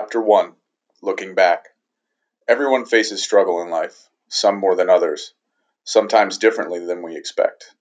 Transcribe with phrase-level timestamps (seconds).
[0.00, 0.54] Chapter 1
[1.02, 1.68] Looking Back
[2.48, 5.34] Everyone faces struggle in life, some more than others,
[5.84, 7.74] sometimes differently than we expect.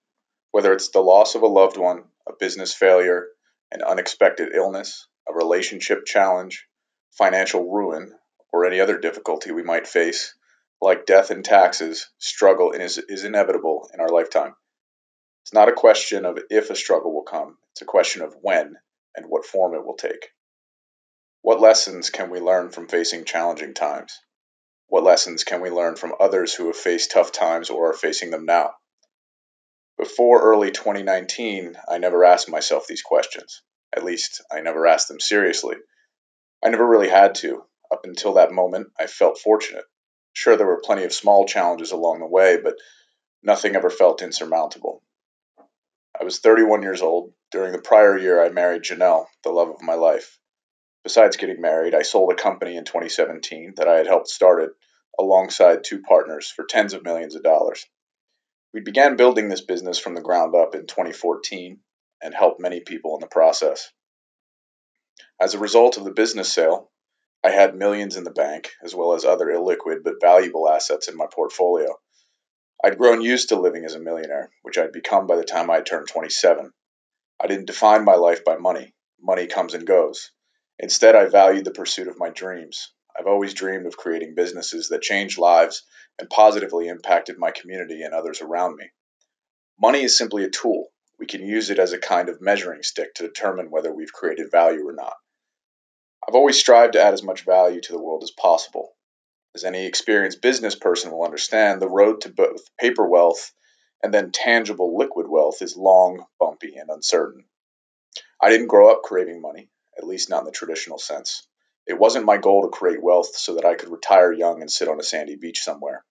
[0.51, 3.29] Whether it's the loss of a loved one, a business failure,
[3.71, 6.67] an unexpected illness, a relationship challenge,
[7.11, 8.13] financial ruin,
[8.51, 10.35] or any other difficulty we might face,
[10.81, 14.57] like death and taxes, struggle is, is inevitable in our lifetime.
[15.43, 18.75] It's not a question of if a struggle will come, it's a question of when
[19.15, 20.31] and what form it will take.
[21.41, 24.19] What lessons can we learn from facing challenging times?
[24.87, 28.29] What lessons can we learn from others who have faced tough times or are facing
[28.29, 28.73] them now?
[29.97, 33.61] Before early 2019, I never asked myself these questions.
[33.95, 35.77] At least, I never asked them seriously.
[36.63, 37.63] I never really had to.
[37.89, 39.85] Up until that moment, I felt fortunate.
[40.33, 42.75] Sure, there were plenty of small challenges along the way, but
[43.41, 45.03] nothing ever felt insurmountable.
[46.19, 47.33] I was 31 years old.
[47.51, 50.37] During the prior year, I married Janelle, the love of my life.
[51.03, 54.71] Besides getting married, I sold a company in 2017 that I had helped start it
[55.17, 57.85] alongside two partners for tens of millions of dollars.
[58.73, 61.79] We began building this business from the ground up in 2014
[62.21, 63.91] and helped many people in the process.
[65.41, 66.91] As a result of the business sale,
[67.43, 71.15] I had millions in the bank, as well as other illiquid but valuable assets in
[71.15, 71.97] my portfolio.
[72.83, 75.81] I'd grown used to living as a millionaire, which I'd become by the time I
[75.81, 76.71] turned 27.
[77.41, 78.93] I didn't define my life by money.
[79.21, 80.31] Money comes and goes.
[80.81, 82.93] Instead, I valued the pursuit of my dreams.
[83.17, 85.83] I've always dreamed of creating businesses that changed lives
[86.17, 88.89] and positively impacted my community and others around me.
[89.77, 90.87] Money is simply a tool.
[91.17, 94.51] We can use it as a kind of measuring stick to determine whether we've created
[94.51, 95.15] value or not.
[96.25, 98.95] I've always strived to add as much value to the world as possible.
[99.53, 103.51] As any experienced business person will understand, the road to both paper wealth
[104.01, 107.43] and then tangible liquid wealth is long, bumpy, and uncertain.
[108.41, 109.69] I didn't grow up craving money
[109.99, 111.45] at least not in the traditional sense.
[111.85, 114.87] It wasn't my goal to create wealth so that I could retire young and sit
[114.87, 116.03] on a sandy beach somewhere.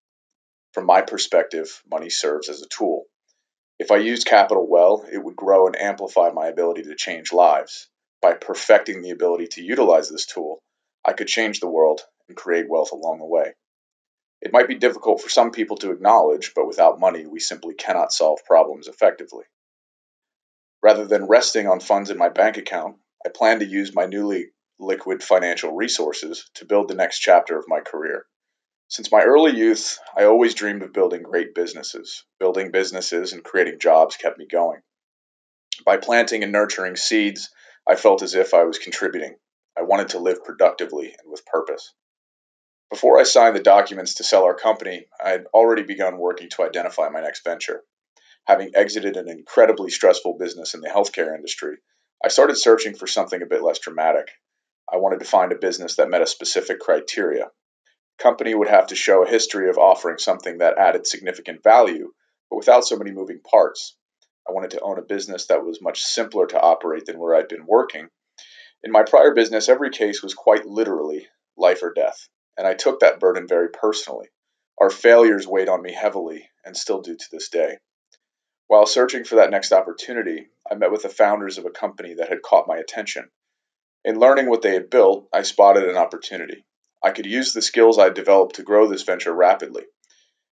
[0.75, 3.05] From my perspective, money serves as a tool.
[3.79, 7.89] If I used capital well, it would grow and amplify my ability to change lives.
[8.21, 10.59] By perfecting the ability to utilize this tool,
[11.05, 13.55] I could change the world and create wealth along the way.
[14.43, 18.13] It might be difficult for some people to acknowledge, but without money, we simply cannot
[18.13, 19.45] solve problems effectively.
[20.83, 24.53] Rather than resting on funds in my bank account, I plan to use my newly
[24.79, 28.25] liquid financial resources to build the next chapter of my career.
[28.89, 32.25] Since my early youth, I always dreamed of building great businesses.
[32.41, 34.81] Building businesses and creating jobs kept me going.
[35.85, 37.51] By planting and nurturing seeds,
[37.87, 39.37] I felt as if I was contributing.
[39.77, 41.93] I wanted to live productively and with purpose.
[42.89, 46.63] Before I signed the documents to sell our company, I had already begun working to
[46.63, 47.83] identify my next venture.
[48.47, 51.77] Having exited an incredibly stressful business in the healthcare industry,
[52.25, 54.29] I started searching for something a bit less dramatic.
[54.93, 57.51] I wanted to find a business that met a specific criteria.
[58.19, 62.13] Company would have to show a history of offering something that added significant value,
[62.51, 63.97] but without so many moving parts.
[64.49, 67.49] I wanted to own a business that was much simpler to operate than where I'd
[67.49, 68.09] been working.
[68.83, 73.01] In my prior business, every case was quite literally life or death, and I took
[73.01, 74.29] that burden very personally.
[74.81, 77.79] Our failures weighed on me heavily and still do to this day.
[78.69, 82.29] While searching for that next opportunity, I met with the founders of a company that
[82.29, 83.31] had caught my attention.
[84.05, 86.67] In learning what they had built, I spotted an opportunity.
[87.03, 89.87] I could use the skills I'd developed to grow this venture rapidly.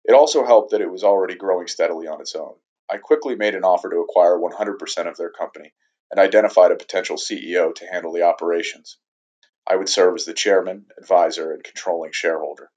[0.04, 2.56] It also helped that it was already growing steadily on its own.
[2.90, 5.72] I quickly made an offer to acquire 100% of their company
[6.10, 8.98] and identified a potential CEO to handle the operations.
[9.66, 12.70] I would serve as the chairman, advisor, and controlling shareholder.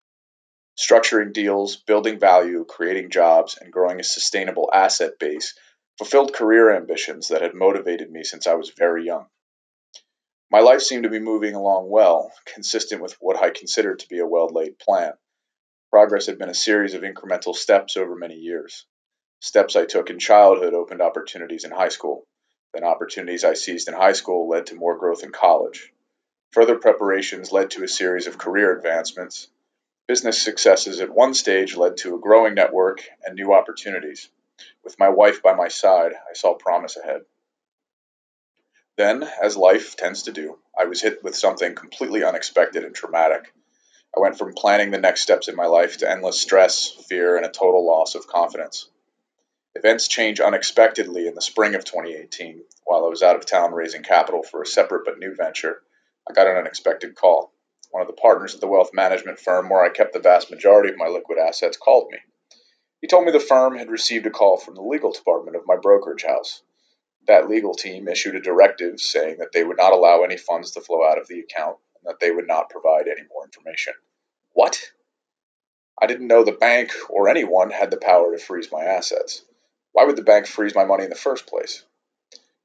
[0.77, 5.57] Structuring deals, building value, creating jobs, and growing a sustainable asset base
[5.97, 9.27] fulfilled career ambitions that had motivated me since I was very young.
[10.51, 14.19] My life seemed to be moving along well, consistent with what I considered to be
[14.19, 15.13] a well laid plan.
[15.91, 18.85] Progress had been a series of incremental steps over many years.
[19.39, 22.27] Steps I took in childhood opened opportunities in high school.
[22.73, 25.93] Then opportunities I seized in high school led to more growth in college.
[26.51, 29.47] Further preparations led to a series of career advancements,
[30.07, 34.29] Business successes at one stage led to a growing network and new opportunities.
[34.83, 37.25] With my wife by my side, I saw promise ahead.
[38.97, 43.51] Then, as life tends to do, I was hit with something completely unexpected and traumatic.
[44.15, 47.45] I went from planning the next steps in my life to endless stress, fear, and
[47.45, 48.87] a total loss of confidence.
[49.73, 52.63] Events changed unexpectedly in the spring of 2018.
[52.83, 55.81] While I was out of town raising capital for a separate but new venture,
[56.29, 57.54] I got an unexpected call
[57.95, 60.89] one of the partners of the wealth management firm where I kept the vast majority
[60.89, 62.17] of my liquid assets, called me.
[62.99, 65.77] He told me the firm had received a call from the legal department of my
[65.77, 66.61] brokerage house.
[67.27, 70.81] that legal team issued a directive saying that they would not allow any funds to
[70.81, 73.93] flow out of the account and that they would not provide any more information.
[74.51, 74.91] What?
[76.01, 79.41] I didn't know the bank or anyone had the power to freeze my assets.
[79.93, 81.85] Why would the bank freeze my money in the first place?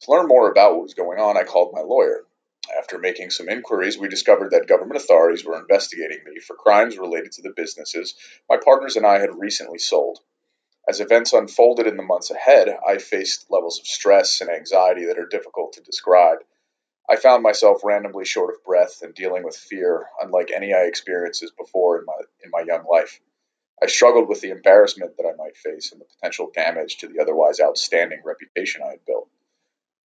[0.01, 2.25] To learn more about what was going on, I called my lawyer.
[2.79, 7.33] After making some inquiries, we discovered that government authorities were investigating me for crimes related
[7.33, 8.15] to the businesses
[8.49, 10.21] my partners and I had recently sold.
[10.89, 15.19] As events unfolded in the months ahead, I faced levels of stress and anxiety that
[15.19, 16.45] are difficult to describe.
[17.09, 21.57] I found myself randomly short of breath and dealing with fear unlike any I experienced
[21.57, 23.21] before in my in my young life.
[23.83, 27.21] I struggled with the embarrassment that I might face and the potential damage to the
[27.21, 29.31] otherwise outstanding reputation I had built.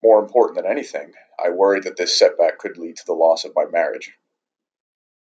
[0.02, 3.54] More important than anything, I worried that this setback could lead to the loss of
[3.54, 4.12] my marriage.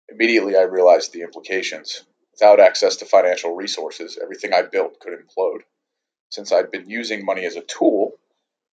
[0.09, 2.03] Immediately, I realized the implications.
[2.33, 5.61] Without access to financial resources, everything I built could implode.
[6.29, 8.19] Since I'd been using money as a tool,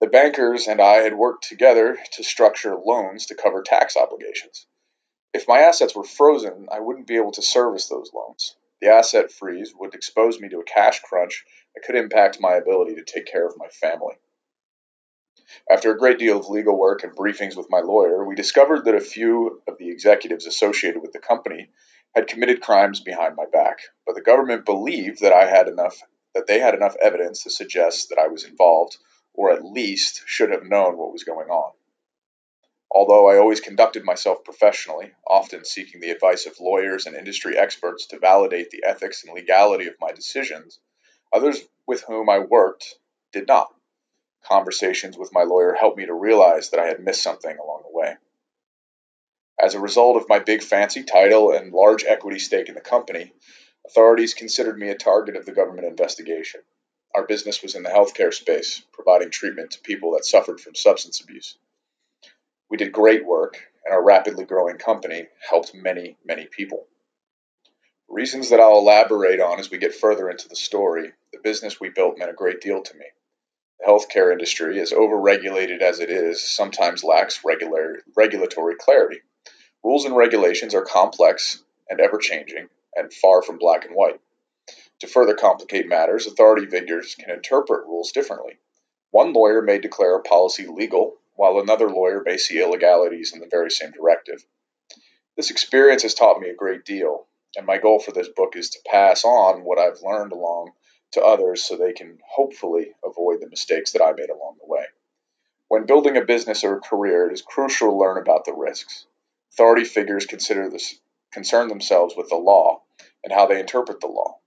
[0.01, 4.67] the bankers and I had worked together to structure loans to cover tax obligations.
[5.33, 8.57] If my assets were frozen, I wouldn't be able to service those loans.
[8.81, 11.45] The asset freeze would expose me to a cash crunch
[11.75, 14.17] that could impact my ability to take care of my family.
[15.71, 18.95] After a great deal of legal work and briefings with my lawyer, we discovered that
[18.95, 21.71] a few of the executives associated with the company
[22.15, 26.03] had committed crimes behind my back, but the government believed that I had enough
[26.35, 28.97] that they had enough evidence to suggest that I was involved
[29.35, 31.73] or at least should have known what was going on.
[32.91, 38.07] Although I always conducted myself professionally, often seeking the advice of lawyers and industry experts
[38.07, 40.79] to validate the ethics and legality of my decisions,
[41.33, 42.97] others with whom I worked
[43.33, 43.75] did not.
[44.45, 47.97] Conversations with my lawyer helped me to realize that I had missed something along the
[47.97, 48.17] way.
[49.61, 53.33] As a result of my big fancy title and large equity stake in the company,
[53.87, 56.63] authorities considered me a target of the government investigation.
[57.15, 61.21] Our business was in the healthcare space, providing treatment to people that suffered from substance
[61.21, 61.57] abuse.
[62.69, 66.87] We did great work, and our rapidly growing company helped many, many people.
[68.09, 71.91] Reasons that I'll elaborate on as we get further into the story, the business we
[71.91, 73.07] built meant a great deal to me.
[73.87, 79.21] Healthcare industry, as overregulated as it is, sometimes lacks regular, regulatory clarity.
[79.83, 84.21] Rules and regulations are complex and ever changing, and far from black and white.
[85.01, 88.59] To further complicate matters, authority figures can interpret rules differently.
[89.11, 93.49] One lawyer may declare a policy legal, while another lawyer may see illegalities in the
[93.51, 94.47] very same directive.
[95.37, 97.27] This experience has taught me a great deal,
[97.57, 100.73] and my goal for this book is to pass on what I've learned along
[101.13, 104.85] to others so they can hopefully avoid the mistakes that I made along the way.
[105.69, 109.07] When building a business or a career, it is crucial to learn about the risks.
[109.53, 110.99] Authority figures consider this,
[111.33, 112.83] concern themselves with the law
[113.25, 114.39] and how they interpret the law.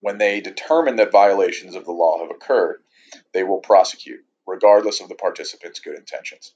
[0.00, 2.82] When they determine that violations of the law have occurred,
[3.32, 6.54] they will prosecute, regardless of the participants' good intentions.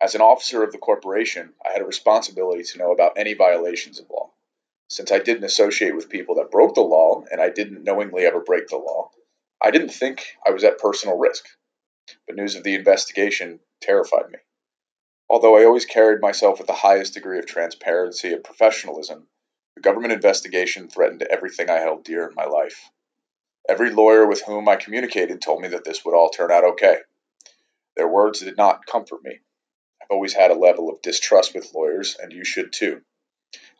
[0.00, 3.98] As an officer of the corporation, I had a responsibility to know about any violations
[3.98, 4.23] of law.
[4.94, 8.38] Since I didn't associate with people that broke the law and I didn't knowingly ever
[8.38, 9.10] break the law,
[9.60, 11.48] I didn't think I was at personal risk.
[12.28, 14.38] But news of the investigation terrified me.
[15.28, 19.26] Although I always carried myself with the highest degree of transparency and professionalism,
[19.74, 22.88] the government investigation threatened everything I held dear in my life.
[23.68, 26.98] Every lawyer with whom I communicated told me that this would all turn out okay.
[27.96, 29.40] Their words did not comfort me.
[30.00, 33.02] I've always had a level of distrust with lawyers, and you should too.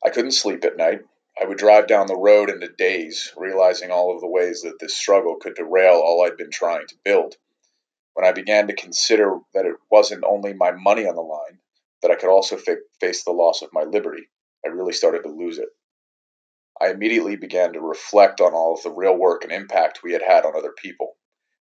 [0.03, 1.03] I couldn't sleep at night.
[1.41, 4.79] I would drive down the road in a daze, realizing all of the ways that
[4.79, 7.37] this struggle could derail all I'd been trying to build.
[8.15, 11.59] When I began to consider that it wasn't only my money on the line,
[12.03, 14.29] that I could also fa- face the loss of my liberty,
[14.65, 15.69] I really started to lose it.
[16.81, 20.23] I immediately began to reflect on all of the real work and impact we had
[20.23, 21.17] had on other people,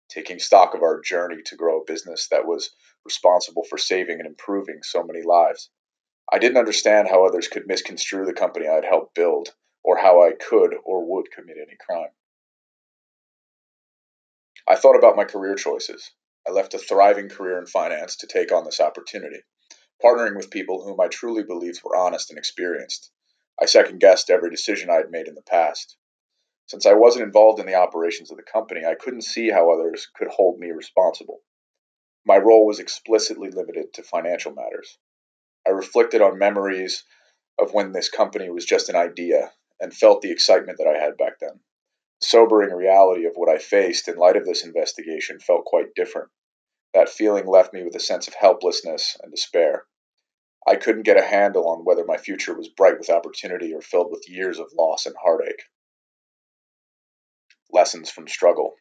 [0.10, 2.76] taking stock of our journey to grow a business that was
[3.06, 5.70] responsible for saving and improving so many lives.
[6.32, 9.54] I didn't understand how others could misconstrue the company I had helped build,
[9.84, 12.12] or how I could or would commit any crime.
[14.68, 16.12] I thought about my career choices.
[16.48, 19.42] I left a thriving career in finance to take on this opportunity,
[20.04, 23.12] partnering with people whom I truly believed were honest and experienced.
[23.62, 25.98] I second guessed every decision I had made in the past.
[26.68, 30.08] Since I wasn't involved in the operations of the company, I couldn't see how others
[30.16, 31.42] could hold me responsible.
[32.26, 34.98] My role was explicitly limited to financial matters.
[35.68, 37.04] I reflected on memories
[37.60, 41.18] of when this company was just an idea and felt the excitement that I had
[41.18, 41.60] back then.
[42.22, 46.30] The sobering reality of what I faced in light of this investigation felt quite different.
[46.94, 49.86] That feeling left me with a sense of helplessness and despair.
[50.66, 54.12] I couldn't get a handle on whether my future was bright with opportunity or filled
[54.12, 55.64] with years of loss and heartache.
[57.72, 58.76] Lessons from struggle.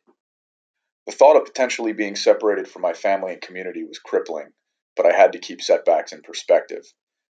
[1.06, 4.52] The thought of potentially being separated from my family and community was crippling,
[4.96, 6.84] but I had to keep setbacks in perspective.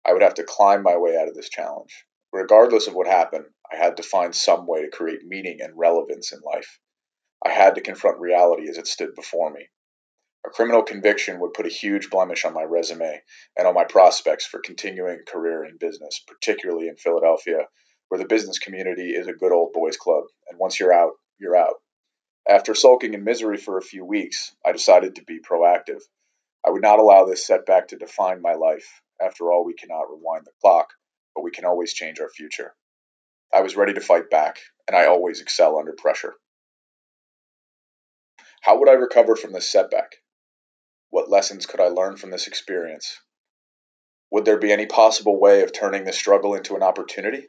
[0.05, 2.05] I would have to climb my way out of this challenge.
[2.31, 6.31] Regardless of what happened, I had to find some way to create meaning and relevance
[6.31, 6.79] in life.
[7.45, 9.69] I had to confront reality as it stood before me.
[10.45, 13.21] A criminal conviction would put a huge blemish on my resume
[13.57, 17.67] and on my prospects for continuing a career in business, particularly in Philadelphia,
[18.07, 21.57] where the business community is a good old boys club, and once you're out, you're
[21.57, 21.81] out.
[22.47, 26.01] After sulking in misery for a few weeks, I decided to be proactive.
[26.67, 29.01] I would not allow this setback to define my life.
[29.21, 30.89] After all, we cannot rewind the clock,
[31.33, 32.75] but we can always change our future.
[33.53, 36.36] I was ready to fight back, and I always excel under pressure.
[38.63, 40.17] How would I recover from this setback?
[41.09, 43.17] What lessons could I learn from this experience?
[44.31, 47.47] Would there be any possible way of turning this struggle into an opportunity?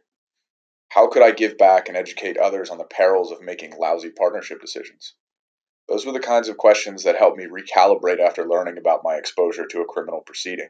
[0.90, 4.60] How could I give back and educate others on the perils of making lousy partnership
[4.60, 5.16] decisions?
[5.88, 9.66] Those were the kinds of questions that helped me recalibrate after learning about my exposure
[9.66, 10.68] to a criminal proceeding.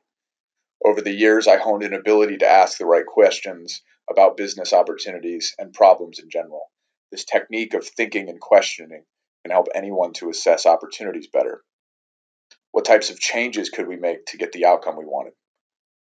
[0.84, 5.54] Over the years, I honed an ability to ask the right questions about business opportunities
[5.58, 6.70] and problems in general.
[7.10, 9.04] This technique of thinking and questioning
[9.42, 11.64] can help anyone to assess opportunities better.
[12.70, 15.32] What types of changes could we make to get the outcome we wanted?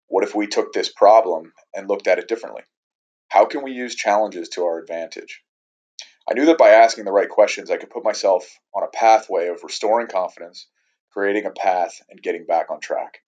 [0.08, 2.64] What if we took this problem and looked at it differently?
[3.30, 5.44] How can we use challenges to our advantage?
[6.30, 9.48] I knew that by asking the right questions, I could put myself on a pathway
[9.48, 10.68] of restoring confidence,
[11.12, 13.24] creating a path, and getting back on track.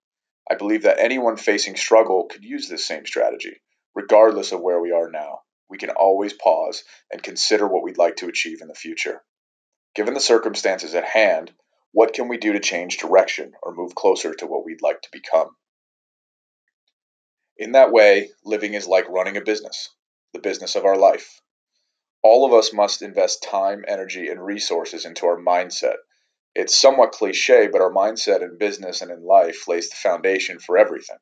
[0.50, 3.62] I believe that anyone facing struggle could use this same strategy,
[3.94, 5.40] regardless of where we are now.
[5.70, 9.22] We can always pause and consider what we'd like to achieve in the future.
[9.94, 11.52] Given the circumstances at hand,
[11.92, 15.08] what can we do to change direction or move closer to what we'd like to
[15.10, 15.56] become?
[17.56, 19.88] In that way, living is like running a business,
[20.34, 21.40] the business of our life.
[22.22, 25.96] All of us must invest time, energy, and resources into our mindset.
[26.54, 30.76] It's somewhat cliche, but our mindset in business and in life lays the foundation for
[30.76, 31.16] everything.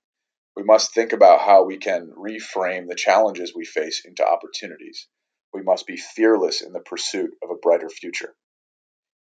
[0.57, 5.07] We must think about how we can reframe the challenges we face into opportunities.
[5.55, 8.35] We must be fearless in the pursuit of a brighter future.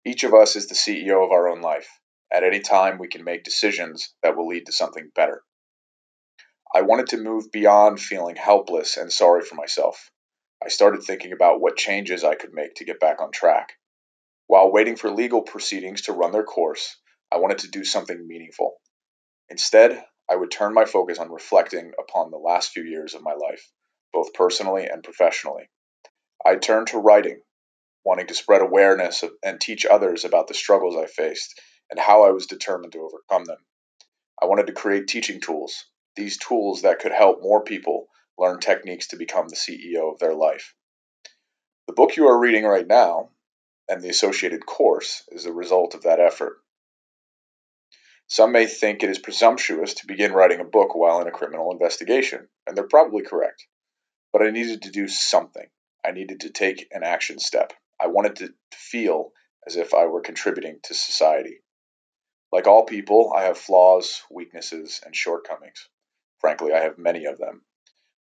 [0.07, 1.89] Each of us is the CEO of our own life.
[2.33, 5.43] At any time, we can make decisions that will lead to something better.
[6.75, 10.11] I wanted to move beyond feeling helpless and sorry for myself.
[10.67, 13.75] I started thinking about what changes I could make to get back on track.
[14.49, 16.97] While waiting for legal proceedings to run their course,
[17.31, 18.75] I wanted to do something meaningful.
[19.49, 23.35] Instead, I would turn my focus on reflecting upon the last few years of my
[23.35, 23.71] life,
[24.13, 25.71] both personally and professionally.
[26.45, 27.43] I turned to writing,
[28.05, 31.61] wanting to spread awareness of, and teach others about the struggles I faced
[31.93, 33.65] and how I was determined to overcome them.
[34.43, 35.85] I wanted to create teaching tools,
[36.17, 38.09] these tools that could help more people
[38.39, 40.75] learn techniques to become the CEO of their life.
[41.87, 43.31] The book you are reading right now
[43.89, 46.59] and the associated course is the result of that effort.
[48.29, 51.71] Some may think it is presumptuous to begin writing a book while in a criminal
[51.71, 53.67] investigation, and they're probably correct.
[54.33, 55.67] But I needed to do something.
[56.05, 57.73] I needed to take an action step.
[58.01, 59.33] I wanted to feel
[59.67, 61.61] as if I were contributing to society.
[62.51, 65.89] Like all people, I have flaws, weaknesses, and shortcomings.
[66.41, 67.63] Frankly, I have many of them.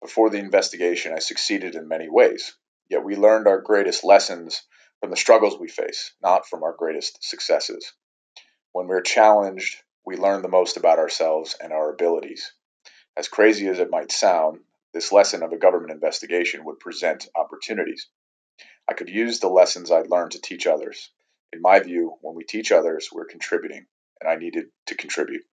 [0.02, 2.56] Before the investigation, I succeeded in many ways,
[2.90, 4.64] yet we learned our greatest lessons
[5.00, 7.92] from the struggles we face, not from our greatest successes.
[8.72, 12.54] When we're challenged, we learn the most about ourselves and our abilities.
[13.18, 14.62] As crazy as it might sound,
[14.94, 18.08] this lesson of a government investigation would present opportunities.
[18.88, 21.12] I could use the lessons I'd learned to teach others.
[21.52, 23.86] In my view, when we teach others, we're contributing,
[24.22, 25.44] and I needed to contribute.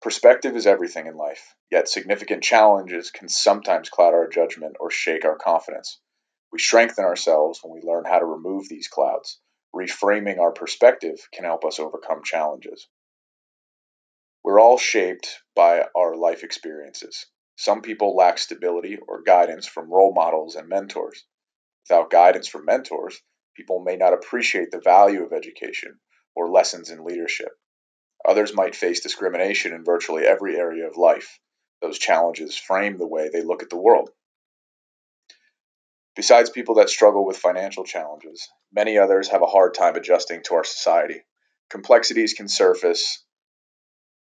[0.00, 5.24] Perspective is everything in life, yet significant challenges can sometimes cloud our judgment or shake
[5.24, 6.00] our confidence.
[6.52, 9.40] We strengthen ourselves when we learn how to remove these clouds.
[9.74, 12.88] Reframing our perspective can help us overcome challenges.
[14.44, 17.26] We're all shaped by our life experiences.
[17.56, 21.26] Some people lack stability or guidance from role models and mentors.
[21.88, 23.20] Without guidance from mentors,
[23.56, 25.98] people may not appreciate the value of education
[26.36, 27.50] or lessons in leadership.
[28.24, 31.38] Others might face discrimination in virtually every area of life.
[31.80, 34.10] Those challenges frame the way they look at the world.
[36.16, 40.54] Besides people that struggle with financial challenges, many others have a hard time adjusting to
[40.56, 41.22] our society.
[41.70, 43.24] Complexities can surface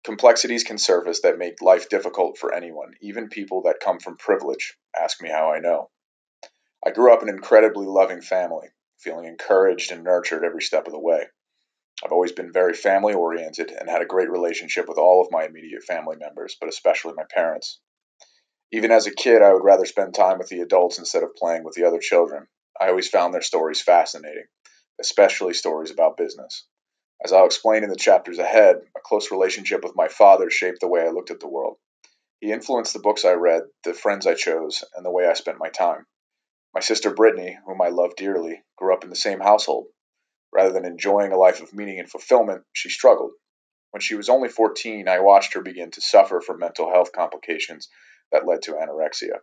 [0.03, 4.75] complexities can surface that make life difficult for anyone, even people that come from privilege.
[4.95, 5.89] Ask me how I know.
[6.85, 10.93] I grew up in an incredibly loving family, feeling encouraged and nurtured every step of
[10.93, 11.27] the way.
[12.05, 15.45] I've always been very family oriented and had a great relationship with all of my
[15.45, 17.79] immediate family members, but especially my parents.
[18.71, 21.63] Even as a kid, I would rather spend time with the adults instead of playing
[21.63, 22.47] with the other children.
[22.79, 24.45] I always found their stories fascinating.
[24.99, 26.65] especially stories about business.
[27.23, 30.87] As I'll explain in the chapters ahead, a close relationship with my father shaped the
[30.87, 31.77] way I looked at the world.
[32.39, 35.59] He influenced the books I read, the friends I chose, and the way I spent
[35.59, 36.05] my time.
[36.73, 39.87] My sister Brittany, whom I love dearly, grew up in the same household.
[40.53, 43.31] Rather than enjoying a life of meaning and fulfillment, she struggled.
[43.91, 47.89] When she was only 14, I watched her begin to suffer from mental health complications
[48.31, 49.41] that led to anorexia.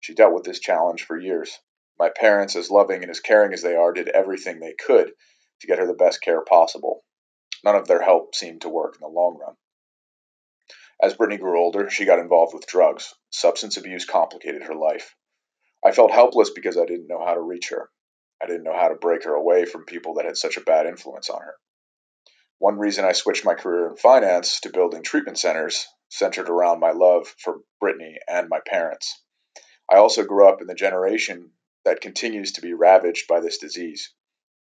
[0.00, 1.58] She dealt with this challenge for years.
[1.98, 5.12] My parents, as loving and as caring as they are, did everything they could
[5.60, 7.04] to get her the best care possible.
[7.64, 9.56] None of their help seemed to work in the long run.
[11.00, 13.14] As Brittany grew older, she got involved with drugs.
[13.30, 15.16] Substance abuse complicated her life.
[15.84, 17.90] I felt helpless because I didn't know how to reach her.
[18.42, 20.86] I didn't know how to break her away from people that had such a bad
[20.86, 21.56] influence on her.
[22.58, 26.90] One reason I switched my career in finance to building treatment centers centered around my
[26.90, 29.22] love for Brittany and my parents.
[29.90, 31.52] I also grew up in the generation
[31.84, 34.12] that continues to be ravaged by this disease.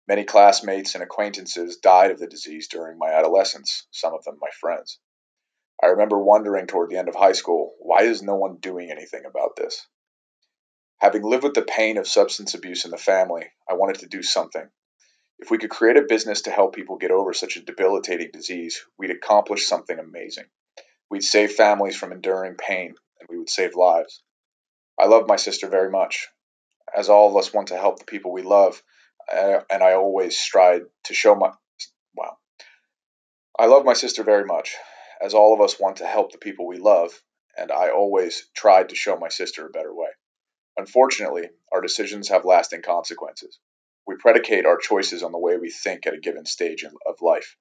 [0.07, 4.51] Many classmates and acquaintances died of the disease during my adolescence, some of them my
[4.61, 4.99] friends.
[5.83, 9.25] I remember wondering toward the end of high school, why is no one doing anything
[9.25, 9.87] about this?
[11.01, 14.23] Having lived with the pain of substance abuse in the family, I wanted to do
[14.23, 14.69] something.
[15.39, 18.85] If we could create a business to help people get over such a debilitating disease,
[18.99, 20.47] we'd accomplish something amazing.
[21.09, 24.23] We'd save families from enduring pain, and we would save lives.
[24.99, 26.27] I love my sister very much.
[26.93, 28.83] As all of us want to help the people we love,
[29.33, 31.53] uh, and I always strive to show my.
[32.17, 32.39] Wow.
[33.57, 34.75] I love my sister very much
[35.21, 37.13] as all of us want to help the people we love,
[37.57, 40.09] and I always tried to show my sister a better way.
[40.79, 43.59] Unfortunately, our decisions have lasting consequences.
[44.07, 47.57] We predicate our choices on the way we think at a given stage of life.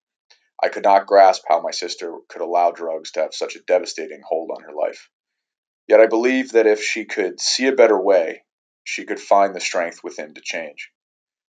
[0.61, 4.21] I could not grasp how my sister could allow drugs to have such a devastating
[4.23, 5.09] hold on her life.
[5.87, 8.43] Yet I believe that if she could see a better way,
[8.83, 10.91] she could find the strength within to change.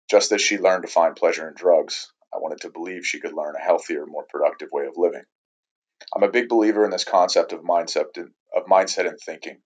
[0.09, 3.33] Just as she learned to find pleasure in drugs, I wanted to believe she could
[3.33, 5.23] learn a healthier, more productive way of living.
[6.15, 9.61] I'm a big believer in this concept of mindset and, of mindset and thinking.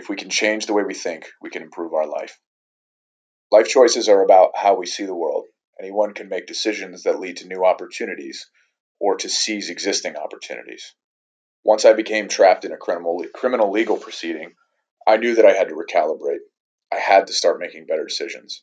[0.00, 2.40] If we can change the way we think, we can improve our life.
[3.52, 5.44] Life choices are about how we see the world.
[5.78, 8.48] Anyone can make decisions that lead to new opportunities
[8.98, 10.94] or to seize existing opportunities.
[11.64, 14.54] Once I became trapped in a criminal, criminal legal proceeding,
[15.06, 16.40] I knew that I had to recalibrate.
[16.90, 18.62] I had to start making better decisions.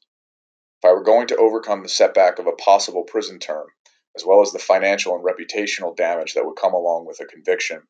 [0.81, 3.67] If I were going to overcome the setback of a possible prison term,
[4.15, 7.83] as well as the financial and reputational damage that would come along with a conviction,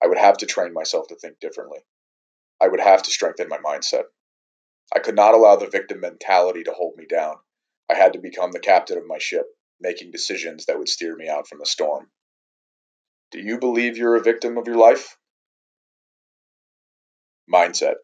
[0.00, 1.80] I would have to train myself to think differently.
[2.62, 4.04] I would have to strengthen my mindset.
[4.94, 7.36] I could not allow the victim mentality to hold me down.
[7.90, 9.46] I had to become the captain of my ship,
[9.80, 12.08] making decisions that would steer me out from the storm.
[13.32, 15.16] Do you believe you're a victim of your life?
[17.52, 17.94] Mindset.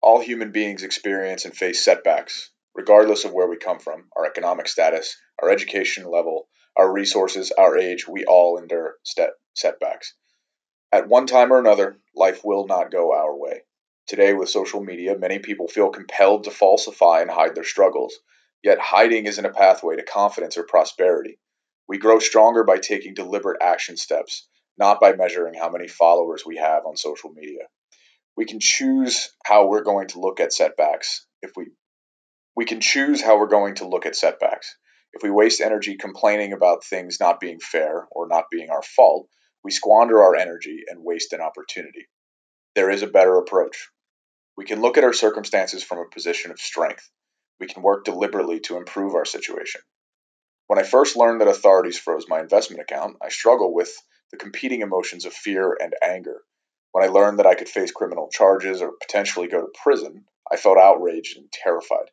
[0.00, 4.68] All human beings experience and face setbacks, regardless of where we come from, our economic
[4.68, 8.98] status, our education level, our resources, our age, we all endure
[9.54, 10.14] setbacks.
[10.94, 13.62] At one time or another, life will not go our way.
[14.06, 18.14] Today, with social media, many people feel compelled to falsify and hide their struggles.
[18.62, 21.40] Yet, hiding isn't a pathway to confidence or prosperity.
[21.88, 24.46] We grow stronger by taking deliberate action steps,
[24.78, 27.66] not by measuring how many followers we have on social media.
[28.36, 31.72] We can choose how we're going to look at setbacks if we
[32.54, 34.76] we can choose how we're going to look at setbacks.
[35.12, 39.26] If we waste energy complaining about things not being fair or not being our fault,
[39.64, 42.06] we squander our energy and waste an opportunity.
[42.74, 43.88] There is a better approach.
[44.56, 47.10] We can look at our circumstances from a position of strength.
[47.58, 49.80] We can work deliberately to improve our situation.
[50.66, 53.92] When I first learned that authorities froze my investment account, I struggled with
[54.30, 56.42] the competing emotions of fear and anger.
[56.92, 60.56] When I learned that I could face criminal charges or potentially go to prison, I
[60.56, 62.10] felt outraged and terrified.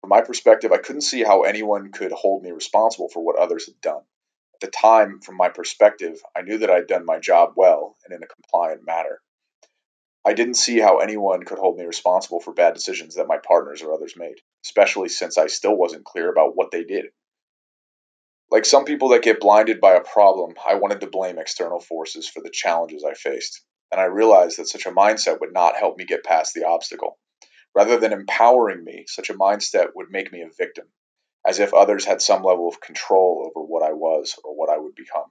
[0.00, 3.66] From my perspective, I couldn't see how anyone could hold me responsible for what others
[3.66, 4.02] had done.
[4.60, 8.12] At the time, from my perspective, I knew that I'd done my job well and
[8.12, 9.20] in a compliant manner.
[10.24, 13.82] I didn't see how anyone could hold me responsible for bad decisions that my partners
[13.82, 17.12] or others made, especially since I still wasn't clear about what they did.
[18.50, 22.28] Like some people that get blinded by a problem, I wanted to blame external forces
[22.28, 25.96] for the challenges I faced, and I realized that such a mindset would not help
[25.96, 27.16] me get past the obstacle.
[27.76, 30.88] Rather than empowering me, such a mindset would make me a victim,
[31.48, 34.76] as if others had some level of control over what I was or what I
[34.76, 35.24] would become.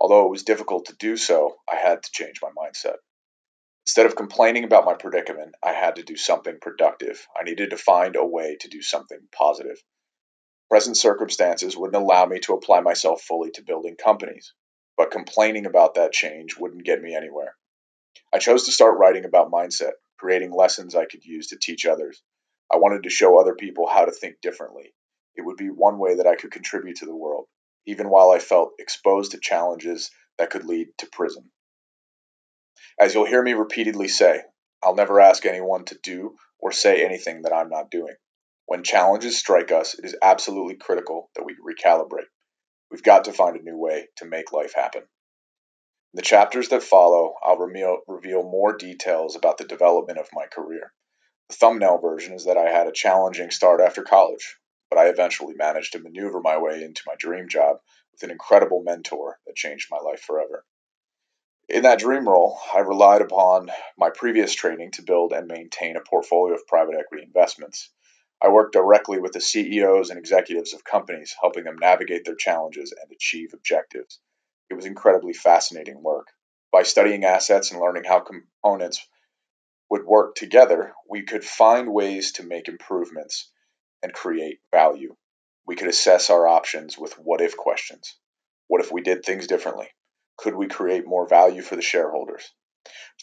[0.00, 2.96] Although it was difficult to do so, I had to change my mindset.
[3.86, 7.24] Instead of complaining about my predicament, I had to do something productive.
[7.38, 9.80] I needed to find a way to do something positive.
[10.68, 14.54] Present circumstances wouldn't allow me to apply myself fully to building companies,
[14.96, 17.54] but complaining about that change wouldn't get me anywhere.
[18.32, 22.20] I chose to start writing about mindset, creating lessons I could use to teach others.
[22.72, 24.94] I wanted to show other people how to think differently,
[25.34, 27.46] it would be one way that I could contribute to the world,
[27.86, 31.50] even while I felt exposed to challenges that could lead to prison.
[32.98, 34.42] As you'll hear me repeatedly say,
[34.82, 38.14] I'll never ask anyone to do or say anything that I'm not doing.
[38.66, 42.28] When challenges strike us, it is absolutely critical that we recalibrate.
[42.90, 45.02] We've got to find a new way to make life happen.
[45.02, 45.06] In
[46.14, 50.92] the chapters that follow, I'll reveal more details about the development of my career.
[51.50, 54.56] Thumbnail version is that I had a challenging start after college,
[54.88, 57.78] but I eventually managed to maneuver my way into my dream job
[58.12, 60.64] with an incredible mentor that changed my life forever.
[61.68, 66.00] In that dream role, I relied upon my previous training to build and maintain a
[66.00, 67.90] portfolio of private equity investments.
[68.42, 72.92] I worked directly with the CEOs and executives of companies, helping them navigate their challenges
[72.92, 74.18] and achieve objectives.
[74.68, 76.28] It was incredibly fascinating work.
[76.72, 79.06] By studying assets and learning how components
[79.90, 83.50] would work together, we could find ways to make improvements
[84.02, 85.16] and create value.
[85.66, 88.16] We could assess our options with what if questions.
[88.68, 89.88] What if we did things differently?
[90.36, 92.48] Could we create more value for the shareholders?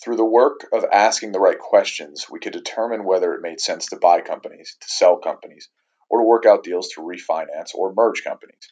[0.03, 3.88] Through the work of asking the right questions, we could determine whether it made sense
[3.88, 5.69] to buy companies, to sell companies,
[6.10, 8.71] or to work out deals to refinance or merge companies.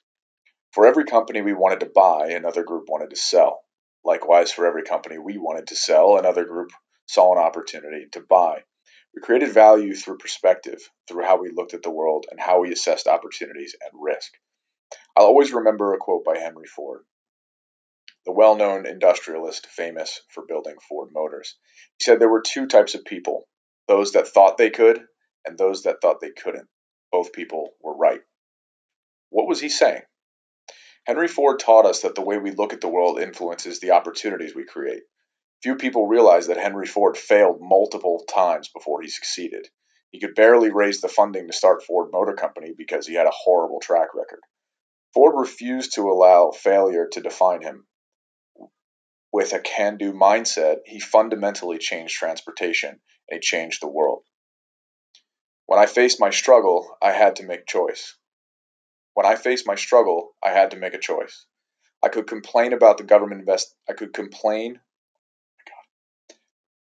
[0.73, 3.61] For every company we wanted to buy, another group wanted to sell.
[4.03, 6.71] Likewise, for every company we wanted to sell, another group
[7.05, 8.63] saw an opportunity to buy.
[9.15, 12.71] We created value through perspective, through how we looked at the world and how we
[12.71, 14.33] assessed opportunities and risk.
[15.15, 17.03] I'll always remember a quote by Henry Ford,
[18.25, 21.57] the well known industrialist famous for building Ford Motors.
[21.97, 23.47] He said there were two types of people
[23.87, 25.05] those that thought they could
[25.45, 26.67] and those that thought they couldn't.
[27.11, 28.21] Both people were right.
[29.29, 30.01] What was he saying?
[31.05, 34.55] Henry Ford taught us that the way we look at the world influences the opportunities
[34.55, 35.03] we create.
[35.63, 39.67] Few people realize that Henry Ford failed multiple times before he succeeded.
[40.11, 43.31] He could barely raise the funding to start Ford Motor Company because he had a
[43.31, 44.41] horrible track record.
[45.13, 47.87] Ford refused to allow failure to define him.
[49.31, 54.23] With a can do mindset, he fundamentally changed transportation and changed the world.
[55.65, 58.15] When I faced my struggle, I had to make choice.
[59.13, 61.45] When I faced my struggle, I had to make a choice.
[62.03, 63.73] I could complain about the government invest.
[63.89, 64.79] I could complain.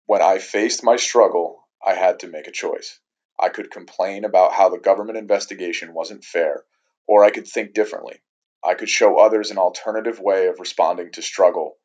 [0.09, 2.99] When I faced my struggle, I had to make a choice.
[3.39, 6.65] I could complain about how the government investigation wasn't fair,
[7.07, 8.23] or I could think differently.
[8.65, 11.77] I could show others an alternative way of responding to struggle.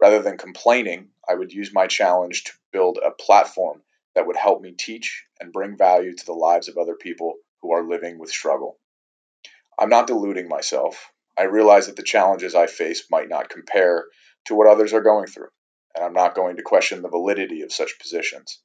[0.00, 3.82] Rather than complaining, I would use my challenge to build a platform
[4.14, 7.72] that would help me teach and bring value to the lives of other people who
[7.72, 8.78] are living with struggle.
[9.76, 11.10] I'm not deluding myself.
[11.36, 14.04] I realize that the challenges I face might not compare
[14.44, 15.48] to what others are going through,
[15.94, 18.60] and I'm not going to question the validity of such positions.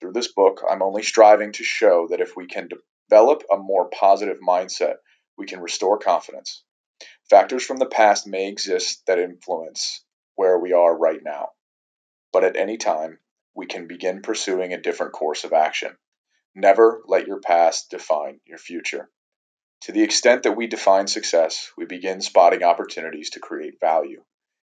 [0.00, 2.68] Through this book, I'm only striving to show that if we can
[3.08, 4.96] develop a more positive mindset,
[5.36, 6.62] we can restore confidence.
[7.28, 10.04] Factors from the past may exist that influence
[10.36, 11.50] where we are right now,
[12.32, 13.18] but at any time,
[13.54, 15.96] we can begin pursuing a different course of action.
[16.54, 19.10] Never let your past define your future.
[19.82, 24.24] To the extent that we define success, we begin spotting opportunities to create value,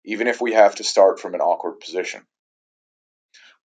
[0.10, 2.26] even if we have to start from an awkward position.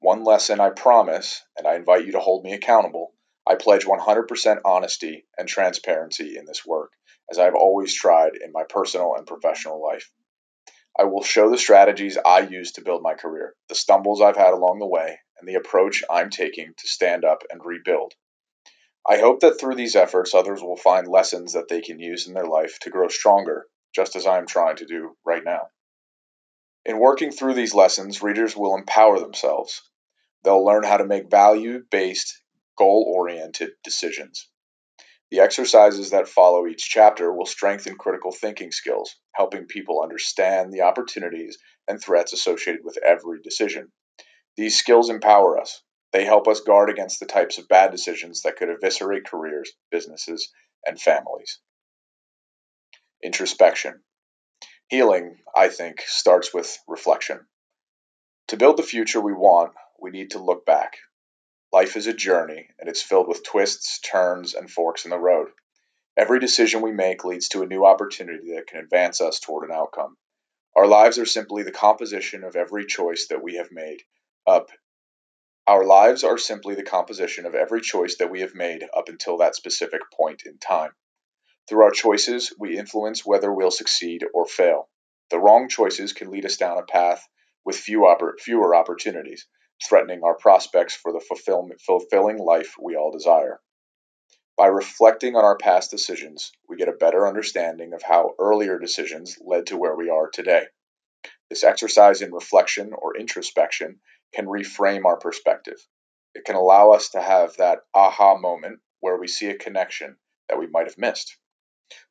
[0.00, 3.14] One lesson I promise, and I invite you to hold me accountable,
[3.46, 6.92] I pledge 100% honesty and transparency in this work,
[7.30, 10.12] as I have always tried in my personal and professional life.
[10.98, 14.52] I will show the strategies I use to build my career, the stumbles I've had
[14.52, 18.12] along the way, and the approach I'm taking to stand up and rebuild.
[19.08, 22.34] I hope that through these efforts, others will find lessons that they can use in
[22.34, 25.68] their life to grow stronger, just as I am trying to do right now.
[26.86, 29.82] In working through these lessons, readers will empower themselves.
[30.42, 32.42] They'll learn how to make value based,
[32.76, 34.50] goal oriented decisions.
[35.30, 40.82] The exercises that follow each chapter will strengthen critical thinking skills, helping people understand the
[40.82, 43.90] opportunities and threats associated with every decision.
[44.56, 48.56] These skills empower us, they help us guard against the types of bad decisions that
[48.56, 50.52] could eviscerate careers, businesses,
[50.86, 51.58] and families.
[53.20, 54.04] Introspection.
[54.94, 57.48] Healing, I think, starts with reflection.
[58.46, 60.98] To build the future we want, we need to look back.
[61.72, 65.48] Life is a journey, and it's filled with twists, turns, and forks in the road.
[66.16, 69.74] Every decision we make leads to a new opportunity that can advance us toward an
[69.74, 70.16] outcome.
[70.76, 74.04] Our lives are simply the composition of every choice that we have made,
[74.46, 74.70] up
[75.66, 79.38] our lives are simply the composition of every choice that we have made up until
[79.38, 80.92] that specific point in time.
[81.66, 84.90] Through our choices, we influence whether we'll succeed or fail.
[85.30, 87.26] The wrong choices can lead us down a path
[87.64, 89.46] with few oppor- fewer opportunities,
[89.88, 91.20] threatening our prospects for the
[91.86, 93.62] fulfilling life we all desire.
[94.58, 99.38] By reflecting on our past decisions, we get a better understanding of how earlier decisions
[99.40, 100.66] led to where we are today.
[101.48, 104.00] This exercise in reflection or introspection
[104.34, 105.78] can reframe our perspective.
[106.34, 110.58] It can allow us to have that aha moment where we see a connection that
[110.58, 111.38] we might have missed.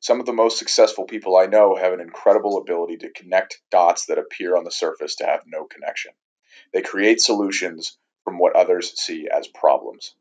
[0.00, 4.06] Some of the most successful people I know have an incredible ability to connect dots
[4.06, 6.12] that appear on the surface to have no connection.
[6.72, 10.14] They create solutions from what others see as problems.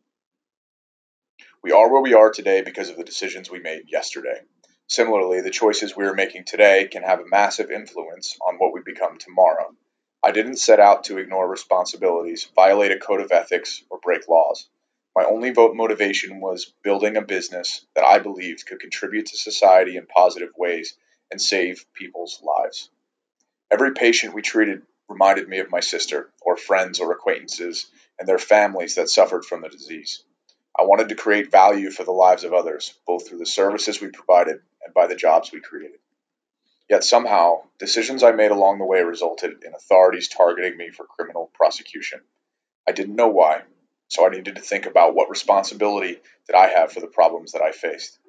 [1.62, 4.42] We are where we are today because of the decisions we made yesterday.
[4.88, 8.82] Similarly, the choices we are making today can have a massive influence on what we
[8.86, 9.76] become tomorrow.
[10.22, 14.70] I didn't set out to ignore responsibilities, violate a code of ethics, or break laws.
[15.16, 19.96] My only vote motivation was building a business that I believed could contribute to society
[19.96, 20.98] in positive ways
[21.32, 22.90] and save people's lives.
[23.70, 27.86] Every patient we treated reminded me of my sister, or friends or acquaintances,
[28.18, 30.24] and their families that suffered from the disease.
[30.80, 34.08] I wanted to create value for the lives of others, both through the services we
[34.08, 36.00] provided and by the jobs we created.
[36.90, 41.52] Yet somehow, decisions I made along the way resulted in authorities targeting me for criminal
[41.54, 42.22] prosecution.
[42.88, 43.64] I didn't know why,
[44.14, 47.62] so I needed to think about what responsibility did I have for the problems that
[47.62, 48.20] I faced.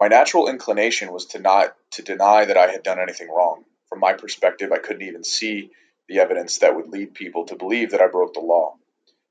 [0.00, 3.64] My natural inclination was to not to deny that I had done anything wrong.
[3.88, 5.70] From my perspective, I couldn't even see
[6.08, 8.76] the evidence that would lead people to believe that I broke the law.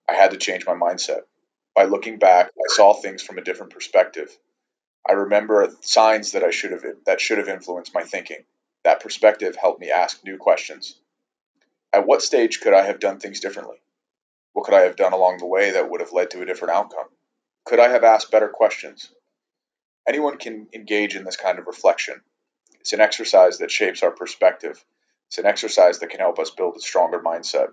[0.09, 1.21] I had to change my mindset.
[1.75, 4.35] By looking back, I saw things from a different perspective.
[5.07, 8.43] I remember signs that I should have that should have influenced my thinking.
[8.83, 10.99] That perspective helped me ask new questions.
[11.93, 13.77] At what stage could I have done things differently?
[14.57, 16.73] What could I have done along the way that would have led to a different
[16.73, 17.09] outcome?
[17.63, 19.13] Could I have asked better questions?
[20.07, 22.23] Anyone can engage in this kind of reflection.
[22.79, 24.83] It's an exercise that shapes our perspective.
[25.27, 27.67] It's an exercise that can help us build a stronger mindset.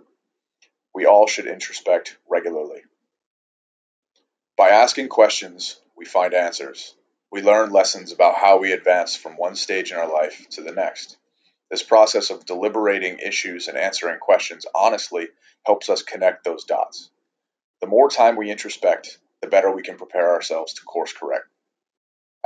[0.95, 2.83] We all should introspect regularly.
[4.55, 6.95] By asking questions, we find answers.
[7.33, 10.73] We learn lessons about how we advance from one stage in our life to the
[10.73, 11.17] next.
[11.75, 15.27] This process of deliberating issues and answering questions honestly
[15.67, 17.11] helps us connect those dots.
[17.81, 21.49] The more time we introspect, the better we can prepare ourselves to course correct.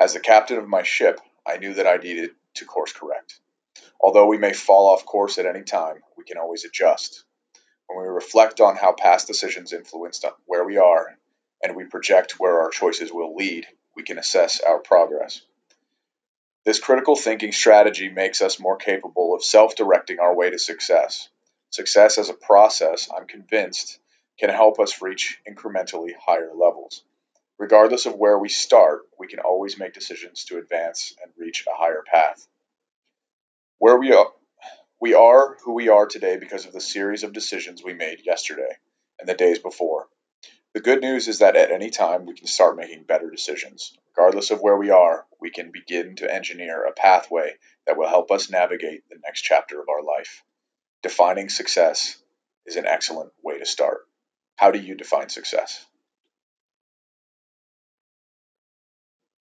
[0.01, 3.39] As the captain of my ship, I knew that I needed to course correct.
[4.01, 7.25] Although we may fall off course at any time, we can always adjust.
[7.87, 11.19] When we reflect on how past decisions influenced where we are
[11.63, 15.43] and we project where our choices will lead, we can assess our progress.
[16.69, 21.31] This critical thinking strategy makes us more capable of self directing our way to success.
[21.71, 23.99] Success as a process, I'm convinced,
[24.39, 27.05] can help us reach incrementally higher levels.
[27.59, 31.75] Regardless of where we start, we can always make decisions to advance and reach a
[31.75, 32.47] higher path.
[33.79, 34.31] Where we are,
[35.01, 38.77] we are who we are today because of the series of decisions we made yesterday
[39.19, 40.09] and the days before.
[40.75, 43.97] The good news is that at any time we can start making better decisions.
[44.15, 47.55] Regardless of where we are, we can begin to engineer a pathway
[47.87, 50.43] that will help us navigate the next chapter of our life.
[51.03, 52.17] Defining success
[52.67, 54.01] is an excellent way to start.
[54.57, 55.87] How do you define success?